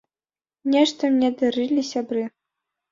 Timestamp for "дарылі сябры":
1.43-2.29